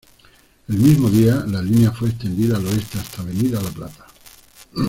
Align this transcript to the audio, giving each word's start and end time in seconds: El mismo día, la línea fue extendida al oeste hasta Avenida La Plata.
El 0.67 0.77
mismo 0.77 1.11
día, 1.11 1.43
la 1.45 1.61
línea 1.61 1.91
fue 1.91 2.09
extendida 2.09 2.57
al 2.57 2.65
oeste 2.65 2.97
hasta 2.97 3.21
Avenida 3.21 3.61
La 3.61 3.69
Plata. 3.69 4.07